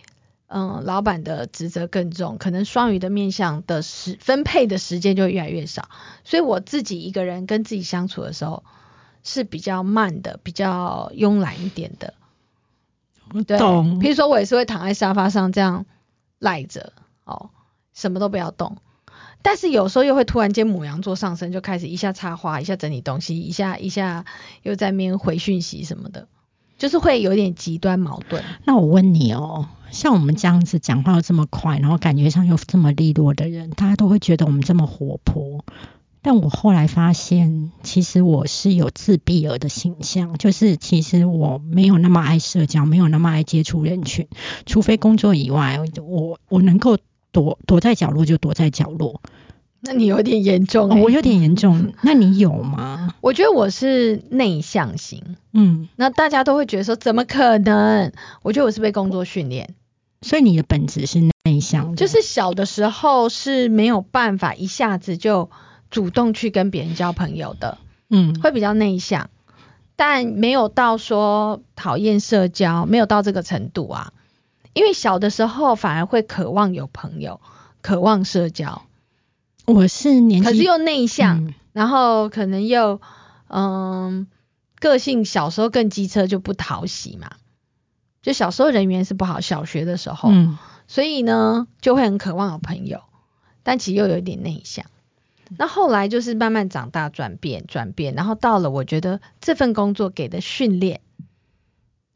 [0.48, 5.88] 嗯，老板的职责更重，可能双鱼的面向的时分配的时间就越来越少，
[6.24, 8.64] 所以我自己一个人跟自己相处的时候
[9.22, 12.14] 是比较慢的，比较慵懒一点的。
[13.46, 15.86] 对，懂譬如说我也是会躺在沙发上这样
[16.38, 16.92] 赖着，
[17.24, 17.50] 哦，
[17.94, 18.76] 什么都不要动。
[19.40, 24.24] 但是有时候又会突然间母羊座上升，就开始一下插花，一下整理东西，一下一下
[24.62, 26.28] 又在面回讯息什么的，
[26.78, 28.44] 就是会有点极端矛盾。
[28.64, 35.64] 那我问你哦，像我们这样子讲话又这么快，然后感觉上又这么利落的人，大家都会觉得我们这么活泼。
[36.22, 44.28] 但我后来发现，其实我是有自闭儿的形象，就是其实我没有那么爱社交，没有那么爱接触人群，
[44.64, 46.96] 除非工作以外，我我能够
[47.32, 49.20] 躲躲在角落就躲在角落。
[49.84, 53.16] 那你有点严重、我有点严重， 那你有吗？
[53.20, 58.12] 我觉得我是内向型，嗯，那大家都会觉得说怎么可能？
[58.42, 59.74] 我觉得我是被工作训练，
[60.20, 65.50] 所以你的本质是内向的，就是小的时候是没有办法一下子就
[65.92, 67.78] 主动去跟别人交朋友的，
[68.08, 69.30] 嗯，会比较内向，
[69.94, 74.12] 但没有到说讨厌社交，没有到这个程度啊。
[74.72, 77.42] 因为小的时候反而会渴望有朋友，
[77.82, 78.82] 渴望社交，
[79.66, 81.54] 我是年纪，可是又内向，嗯。
[81.72, 83.00] 然后可能又
[83.48, 84.26] 嗯
[84.80, 87.32] 个性小时候更机车就不讨喜嘛，
[88.22, 93.02] 就小时候人缘是不好，小学的时候，嗯，所以呢就会很渴望有朋友，
[93.62, 94.86] 但其实又有一点内向。
[95.58, 101.00] 那后来就是慢慢长大转变转变，然后到了我觉得这份工作给的训练，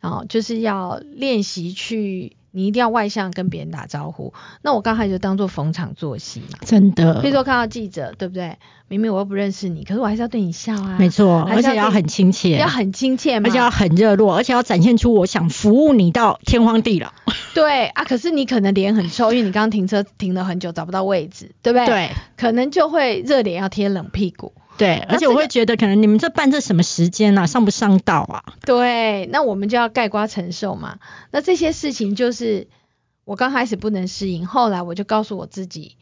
[0.01, 4.33] 哦，就是要练习去，你一定要外向跟别人打招呼。
[4.63, 8.57] 那我刚才就当做逢场作戏嘛，真的，比如说看到记者，对不对？
[8.89, 17.13] 明明我又不认识你，可是我还是要对你笑啊，没错，而且要很亲切，要很亲切嘛，而且要很热络，而且要展现出我想服务你到天荒地老。
[17.53, 18.05] 对啊。
[18.05, 24.53] 可是你可能脸很臭，因为你刚刚停车停了很久找不到位置，对不对？，对可能就会热脸要贴冷屁股。
[24.79, 28.55] 对，而且我会觉得，可能你们这办这什么时间啊，上不上道啊？
[28.61, 30.99] 对，那我们就要盖瓜承受嘛。
[31.31, 32.69] 那这些事情就是
[33.25, 35.97] 我刚开始不能适应，后来我就告诉我自己，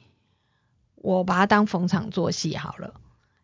[0.96, 2.94] 我把它当逢场作戏好了。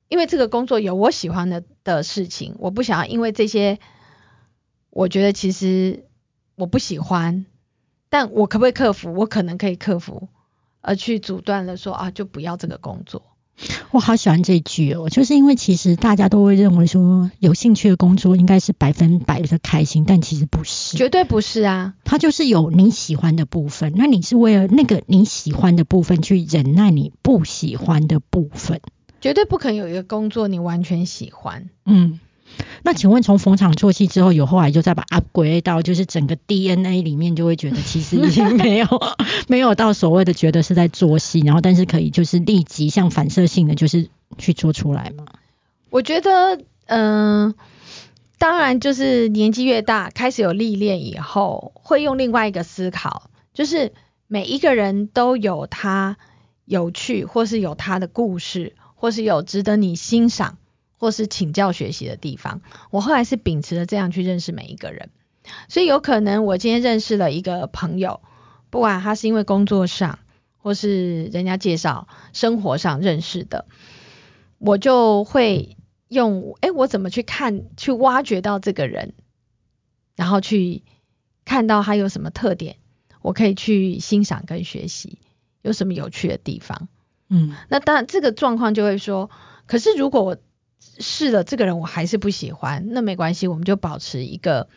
[0.09, 3.79] 因为这个工作有我喜欢的的事情，我不想要因为这些，
[4.91, 6.09] 我觉得其实
[6.57, 7.47] 我不喜欢，
[8.09, 9.15] 但我可不可以克服？
[9.15, 10.29] 我可能可以克服，
[10.81, 13.30] 而去阻断了说啊，就不要这个工作。
[13.91, 28.81] 我好喜欢这句哦，就是因为其实大家都会认为说，有兴趣的工作应该是百分百的开心，但其实不是，绝对不是啊，它就是有你喜欢的部分，那你是为了那个你喜欢的部分去忍耐你不喜欢的部分。
[29.21, 31.69] 绝对不可能有一个工作你完全喜欢。
[31.85, 32.21] 嗯，
[32.83, 38.87] 那请问从逢场作戏之后，有后来就再把 upgrade 到就是整个 DNA 里面，就会觉得其实已经没有
[39.49, 44.09] 没有到所谓的觉得是在做戏，然后但是可以就是立即像反射性的就是
[44.39, 45.27] 去做出来嘛。
[45.91, 47.55] 我觉得，嗯、
[48.39, 53.93] 当然就是年纪越大，开始有历练以后，会用另外一个思考，就是
[54.27, 56.17] 每一个人都有他
[56.65, 60.57] 有趣，或是有他的故事，或是有值得你欣赏，
[61.01, 62.61] 或是请教学习的地方。
[62.91, 65.09] 我后来是秉持了这样去认识每一个人，
[65.69, 68.21] 所以有可能我今天认识了一个朋友，
[68.69, 70.19] 不管他是因为工作上，
[70.59, 73.65] 或是人家介绍生活上认识的，
[74.59, 79.15] 我就会用哎，诶我怎么去看、去挖掘到这个人，
[80.17, 80.83] 然后去
[81.47, 82.77] 看到他有什么特点，
[83.23, 85.19] 我可以去欣赏跟学习，
[85.63, 86.89] 有什么有趣的地方。
[87.29, 89.31] 嗯，那当然，这个状况就会说，
[89.67, 90.37] 可是如果我
[90.99, 94.69] 试了这个人我还是不喜欢，那没关系，我们就保持一个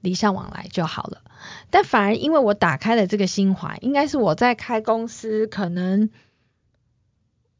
[0.00, 1.22] 礼尚往来就好了。
[1.70, 6.10] 但反而因为我打开了这个心怀，应该是我在开公司可能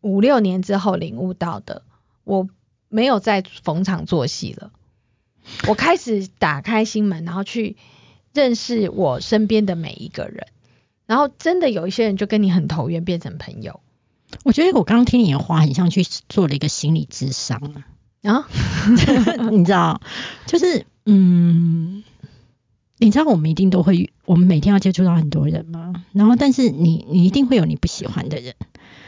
[0.00, 1.83] 五六年之后领悟到的，
[2.25, 2.48] 我
[2.88, 4.73] 没有再逢场作戏了，
[5.68, 7.77] 我开始打开心门，然后去
[8.33, 10.46] 认识我身边的每一个人。
[11.06, 13.81] 然后真的有一些人就跟你很投缘，变成朋友。
[14.44, 17.86] 我觉得我刚刚听你的话，很像去做了一个心理智商啊。
[18.22, 18.48] 啊，
[19.52, 20.00] 你知道，
[20.46, 22.02] 就是嗯，
[22.98, 28.54] 你知道我们一定都会，我们每天要接触到很多人嘛，然后但是你你一定会有你不喜欢的人，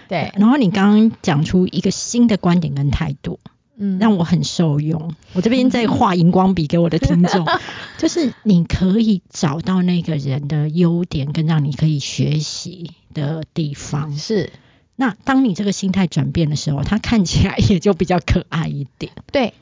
[0.08, 3.40] 对，然后你刚刚讲出一个新的观点跟态度，
[3.76, 5.12] 嗯，让我很受用。
[5.32, 7.44] 我这边在画荧光笔给我的听众，
[7.98, 14.52] 就是你可以找到那个人的优点跟让你可以学习的地方，是
[15.01, 19.12] 那当你这个心态转变的时候，他看起来也就比较可爱一点。
[19.32, 19.55] 对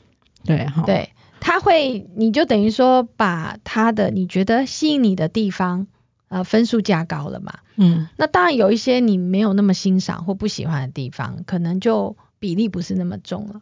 [0.43, 5.87] 对哈，对，他会，你就等于说把他的你觉得吸引你的地方，
[6.27, 7.59] 呃，分数加高了嘛。
[7.77, 13.61] 嗯那当然有一些你没有那么欣赏或不喜欢的地方，可能就比例不是那么重了。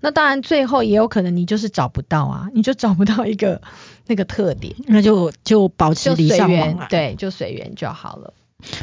[0.00, 3.62] 那当然最后也有可能你就是找不到啊，你就找不到一个
[4.08, 8.34] 那个特点，那就就保持就礼尚往随缘，来。，对，就随缘就好了。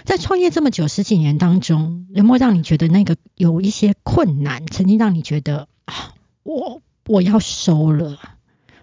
[0.06, 6.14] 在创业这么久十几年当中，有没有让你觉得那个有一些困难，曾经让你觉得啊，
[6.44, 8.20] 我我要收了，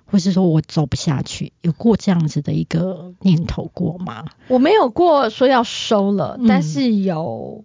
[0.06, 4.24] 或是说我走不下去，有过这样子的一个念头过吗？
[4.48, 7.64] 我没有过说要收了，嗯但是有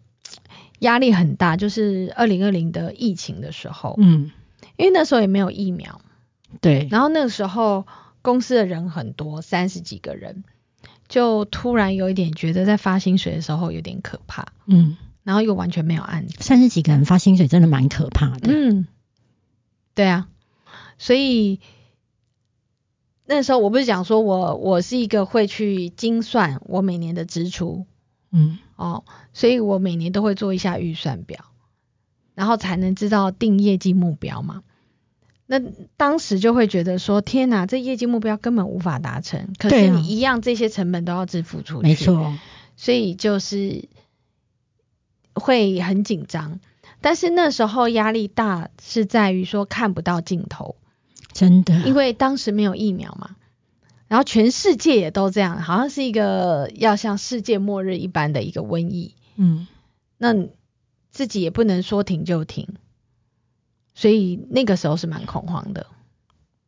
[0.80, 4.32] 压力很大，就是二零二零的疫情的时候，嗯，
[4.78, 6.02] 因为那时候也没有疫苗，
[6.60, 7.86] 对，然后那个时候
[8.24, 10.44] 公司的人很多，三十几个人，
[11.12, 16.38] 就突然有一点觉得在发薪水的时候有点可怕，嗯，然后又完全没有案子。
[16.40, 18.50] 三十几个人发薪水真的蛮可怕的。
[18.50, 18.88] 嗯，
[19.94, 20.30] 对啊，
[20.98, 21.60] 所以
[23.26, 27.86] 那时候我不是讲说我我是一个会去精算我每年的支出
[28.32, 29.04] 嗯哦，
[29.34, 31.44] 所以我每年都会做一下预算表，
[32.36, 34.64] 然后才能知道定业绩目标嘛。
[35.54, 35.60] 那
[35.98, 42.34] 当时就会觉得说，天哪，这业绩目标根本无法达成，可是你一样这些成本都要支付出去，没，错，
[42.78, 43.90] 所以就是
[45.34, 46.62] 会很紧张。
[47.02, 50.78] 但是那时候压力大是在于说看不到尽头，
[51.34, 53.36] 真的，因为当时没有疫苗嘛，
[54.08, 59.68] 然后全世界也都这样，好像是一个要像世界末日一般的一个瘟疫，嗯，
[60.18, 60.34] 那
[61.12, 62.70] 自己也不能说停就停，
[63.94, 65.88] 所以那个时候是蛮恐慌的。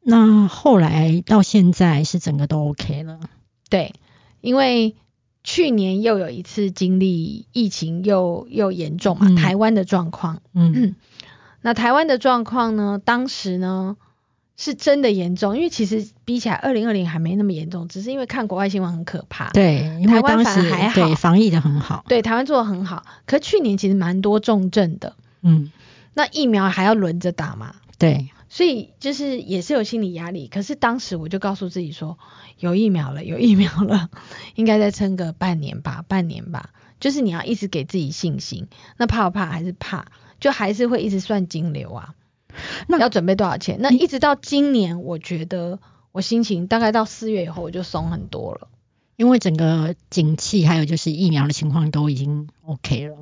[0.02, 3.20] 那后来到现在是整个都 OK 了。
[3.70, 3.94] 对，
[4.42, 4.96] 因为
[5.44, 10.42] 去年又有一次经历疫情又又严重嘛，嗯台湾的状况。
[10.54, 10.96] 嗯
[11.62, 13.96] 那台湾的状况呢，当时呢
[14.58, 19.50] 是真的严重，因为其实比起来二零二零还没那么严重，只是因为看国外新闻很可怕。
[19.52, 22.04] 对，因为台湾当时反而还好对防疫的很好。
[22.10, 25.72] 对，台湾做的很好，可去年其实蛮多重症的，嗯，
[26.14, 30.48] 那疫苗还要轮着打嘛，对，所以就是也是有心理压力。
[30.48, 32.18] 可是当时我就告诉自己说，
[32.60, 34.10] 有疫苗了，有疫苗了，
[34.56, 36.70] 应该再撑个半年吧，半年吧。
[37.00, 38.68] 就是你要一直给自己信心。
[38.98, 40.06] 那怕不怕还是怕，
[40.40, 42.16] 就还是会一直算金流啊。
[42.88, 43.80] 那要准备多少钱？
[43.82, 45.80] 那一直到今年，我觉得
[46.12, 48.70] 我心情大概到四月以后，我就松很多了。
[49.16, 53.18] 因为整个景气还有就是疫苗的情况都已经 OK 了。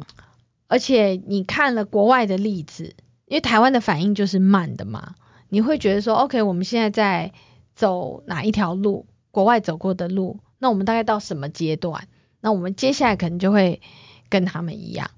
[0.71, 2.95] 而且你看了国外的例子，
[3.25, 5.15] 因为台湾的反应就是慢的嘛，
[5.49, 7.33] 你会觉得说，OK，我们现在在
[7.75, 12.07] 走哪一条路，国外走过的路，那我们大概到什么阶段？
[12.39, 13.81] 那我们接下来可能就会
[14.29, 15.11] 跟他们一样，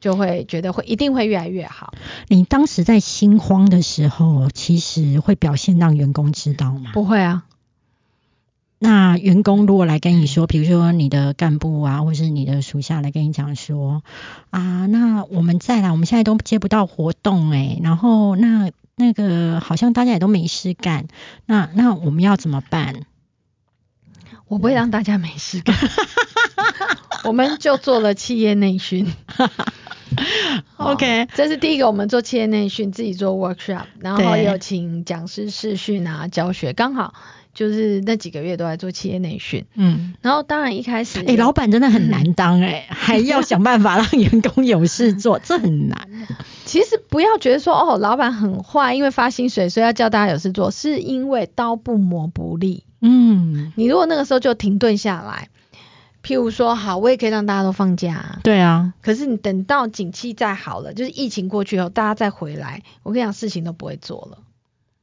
[0.00, 1.92] 就会觉得会一定会越来越好。
[2.28, 6.92] 你当时在心慌的时候，其实会表现让员工知道吗？
[6.94, 7.44] 不会啊，
[8.84, 14.02] 那员工如果来跟你说，比如说你的干部啊，或是你的属下来跟你讲说
[14.50, 21.06] 啊，那我们再来，我们现在都接不到活动诶、然后那那个好像大家也都没事干，
[21.46, 23.06] 那那我们要怎么办？
[24.48, 25.74] 我不会让大家没事干，
[27.24, 29.10] 我们就做了企业内训。
[30.76, 37.14] OK 哦这是第一个，我们做企业内训，自己做 workshop，然后对有请讲师试训啊，教学，刚好
[37.54, 39.64] 就是那几个月都在做企业内训。
[39.74, 46.08] 嗯，然后当然一开始，哎、老板真的很难当诶、 还要想办法让员工有事做， 这很难。
[46.64, 52.84] 其实不要觉得说哦，老板很坏，因为发薪水所以要叫大家有事做，是因为刀不磨不利。
[53.00, 55.50] 嗯，你如果那个时候就停顿下来，
[56.22, 64.38] 譬如说好，我也可以让大家都放假、啊，对啊，可是你等到景气再好了，就是疫情过去后，大家再回来，我跟你讲，事情都不会做了，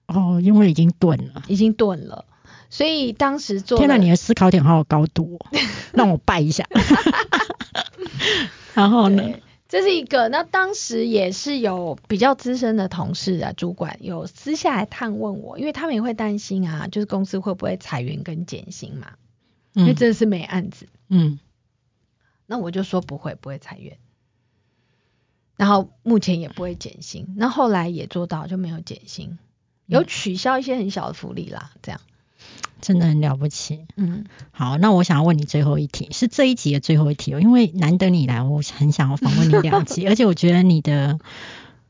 [0.08, 1.43] 哦，因为已经钝了。
[1.47, 2.26] 已经钝了。
[2.72, 5.45] 所以当时做天哪，你的思考点好有高度、哦，
[5.93, 6.65] 让我拜一下。
[8.74, 9.22] 然后呢？
[9.22, 10.30] 对，这是一个。
[10.30, 19.11] 那当时也是有比较资深的同事啊，主管有私下来探问我，因为他们也会担心啊，就是公司会不会裁员跟减薪嘛，
[19.74, 20.88] 因为嗯真的是没案子。
[21.09, 21.39] 嗯，
[22.45, 23.97] 那我就说不会，不会裁员。
[25.57, 29.38] 然后目前也不会减薪，那后来也做到就没有减薪，
[29.88, 31.99] 有取消一些很小的福利啦，这样。
[32.82, 33.86] 真的很了不起。
[33.96, 41.20] 嗯，好，那我想要问你最后一题，是这一集的最后一题哦，因为难得你来，我很想要访问你两集， 而且我觉得你的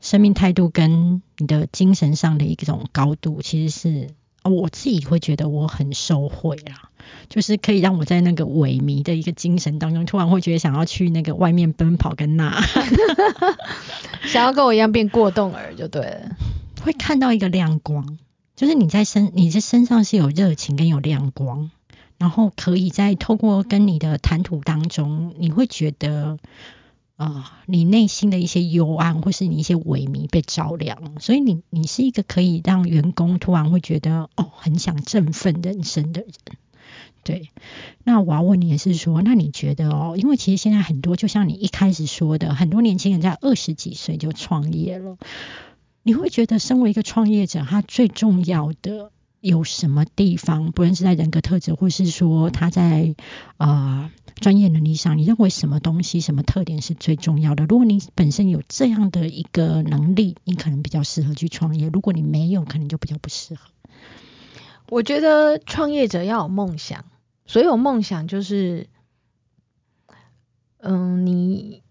[0.00, 4.10] 生命态度跟你的精神上的一种高度，其实是
[4.44, 6.90] 我自己会觉得我很受惠啊，
[7.28, 12.86] 就是可以让我在那个萎靡的一个精神当中，突然会觉得想要去那个外面奔跑跟呐喊，
[14.26, 16.36] 想要跟我一样变过动儿就对了。
[16.84, 18.18] 会看到一个亮光，
[18.62, 21.72] 就是你在身你在身上是有热情跟有亮光，
[22.16, 26.38] 然后可以在透过跟你的谈吐当中，你会觉得。
[27.16, 36.30] 啊，你内心的一些幽暗，或是你一些萎靡被照亮，所以你你是一个可以让员工突然会觉得哦，很想振奋人生的人。
[37.22, 37.50] 对，
[38.02, 45.16] 那我要问你也是说，那你觉得哦，因为其实现在很多，就像你一开始说的，很多年轻人在二十几岁就创业了，
[46.02, 49.10] 你会觉得身为一个创业者，他最重要的？
[49.40, 53.16] 有什么地方，不论是在人格特质，或是说他在
[53.56, 57.64] 啊专业能力上，你认为什么东西、什么特点是最重要的？
[57.64, 63.62] 如果你本身有这样的一个能力，你可能比较适合去创业；如果你没有，可能就比较不适合。
[64.88, 67.04] 我觉得创业者要有梦想，
[67.44, 68.86] 所有梦想就是，
[70.78, 71.82] 嗯，你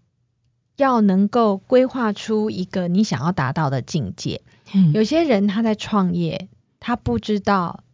[0.76, 4.42] 要能够规划出一个你想要达到的境界。
[4.72, 6.48] 嗯，有些人他在创业。
[6.84, 7.84] 他不知道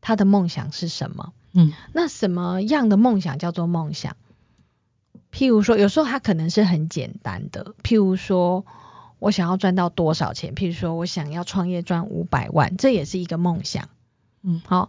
[0.00, 4.16] 他的梦想是什么，嗯，那什么样的梦想叫做梦想？
[5.30, 8.64] 譬如说，有时候他可能是很简单的，譬如说
[9.18, 13.90] 我想要赚到多少钱，譬如说我想要创业赚五百万，这也是一个梦想，
[14.40, 14.88] 嗯，好，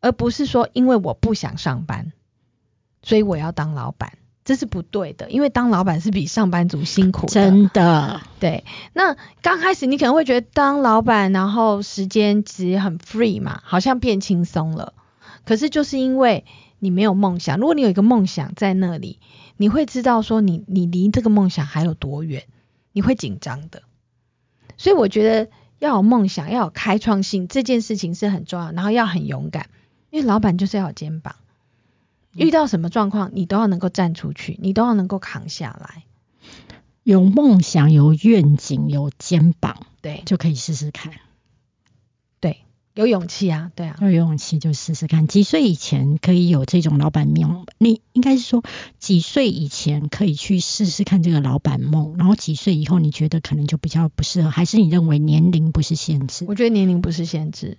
[0.00, 2.12] 而不是说因为我不想上班，
[3.04, 4.18] 所以我要当老板。
[4.44, 7.26] 这是不对的，因为当老板是比上班族辛苦。
[7.26, 8.64] 真的，对。
[8.92, 14.92] 那刚开始你可能会觉得当老板，然后时间其实很 free 嘛，好像变轻松了。
[15.46, 16.44] 可是就是因为
[16.78, 19.18] 你没有梦想，如果你有一个梦想在那里，
[19.56, 22.44] 你会知道说你你离这个梦想还有多远，
[22.92, 23.82] 你会紧张的。
[24.76, 29.70] 所以我觉得要有梦想，要有开创性，这件事情是很重要，然后要很勇敢，
[30.10, 31.36] 因为老板就是要有肩膀。
[32.34, 36.04] 遇到什么状况，你都要能够站出去，你都要能够扛下来。
[37.02, 41.12] 有梦想、有愿景、有肩膀，对，就可以试试看。
[42.40, 42.60] 对，
[42.94, 45.26] 有勇气啊，对啊，有勇气就试试看。
[45.26, 47.66] 几岁以前可以有这种老板梦？
[47.76, 48.64] 你应该是说
[48.98, 56.46] 几岁以前可以去试试看这个老板梦，然后几岁以后你觉得可能就比较不适合，还是你认为年龄不是限制？
[56.48, 57.76] 我觉得年龄不是限制。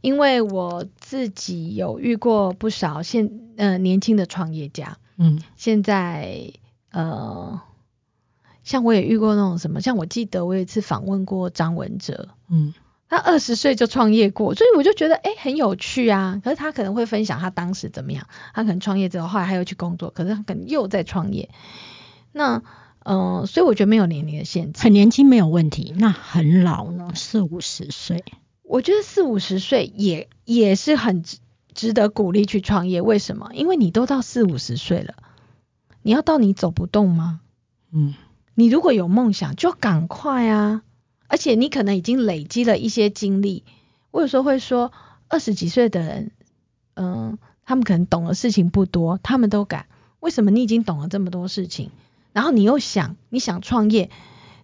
[0.00, 6.52] 因为我自己有遇过不少现呃年轻的创业家，嗯，现在
[6.90, 7.60] 呃，
[8.62, 12.72] 像我也遇过那种什么，像我记得我有一次访问过张文哲，嗯，
[13.08, 16.40] 他二十岁就创业过，所以我就觉得哎很有趣啊。
[16.42, 21.50] 可是他可能会分享他当时怎么样，他可能创业之后后来他又去工作，可是他可能又在创业。
[22.32, 22.62] 那
[23.04, 28.24] 嗯，所以我觉得没有年龄的限制，很年轻没有问题，那很老呢，四五十岁。
[28.64, 31.38] 我觉得四五十岁也也是很值
[31.72, 33.00] 值得鼓励去创业。
[33.00, 33.50] 为什么？
[33.54, 35.14] 因为你都到四五十岁了，
[36.02, 37.40] 你要到你走不动吗？
[37.92, 38.14] 嗯，
[38.54, 40.82] 你如果有梦想，就赶快啊！
[41.28, 43.64] 而且你可能已经累积了一些经历。
[44.10, 44.92] 我有时候会说，
[45.28, 46.30] 二十几岁的人，
[46.94, 49.86] 嗯，他们可能懂的事情不多，他们都敢。
[50.20, 50.50] 为什么？
[50.50, 51.90] 你已经懂了这么多事情，
[52.32, 54.10] 然后你又想你想创业，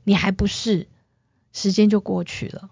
[0.05, 0.89] 你还不是，
[1.53, 2.71] 时间就过去了。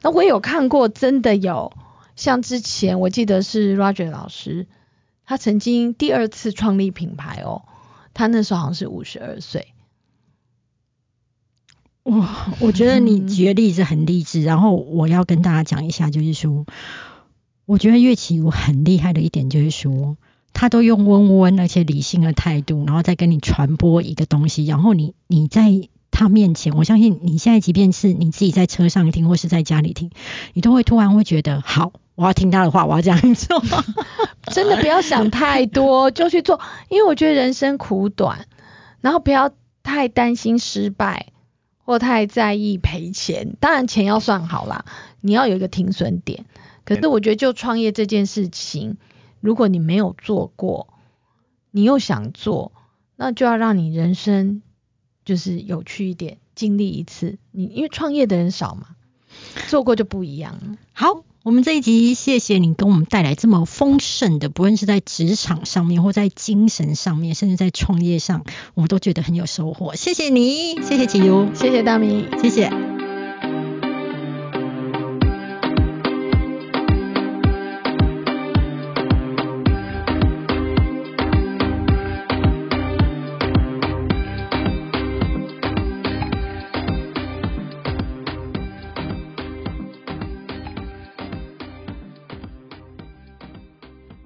[0.00, 1.72] 那我有看过，真的有
[2.14, 4.66] 像之前我记得是 Roger 老师，
[5.24, 7.62] 他曾经第二次创立品牌哦，
[8.14, 9.74] 他那时候好像是五十二岁。
[12.04, 14.42] 哇，我觉得你举的 例子很励志。
[14.42, 16.64] 然后我要跟大家讲一下，就是说，
[17.66, 20.16] 我觉得岳启武很厉害的一点就是说，
[20.52, 25.88] 他都用温温而且理性的态度，然后再跟你传播一个东西，然后你你在。
[26.18, 30.10] 他面前，我相信你现在即便是你自己在车上听，或是在家里听，
[30.52, 33.62] 你都会突然会觉得，好，我要听他的话，我要这样做。
[34.52, 36.58] 真的不要想太多， 就去做，
[36.88, 38.46] 因为我觉得人生苦短，
[39.00, 39.52] 然后不要
[39.84, 41.28] 太担心失败，
[41.84, 43.54] 或太在意赔钱。
[43.60, 44.86] 当然钱要算好啦，
[45.20, 46.46] 你要有一个停损点。
[46.84, 48.96] 可是我觉得就创业这件事情，
[49.40, 50.88] 如果你没有做过，
[51.70, 52.72] 你又想做，
[53.14, 54.62] 那就要让你人生。
[55.28, 58.86] 就是有趣一点，经历一次，你因为创业的人少嘛，
[59.68, 60.78] 做过就不一样。
[60.94, 69.94] 好，我们这一集谢谢你跟我们带来这么丰盛的，不论是在职场上面，或在精神上面，甚至在创业上，我们都觉得很有收获。
[69.96, 73.07] 谢谢你，谢谢启如，谢谢大明，谢谢。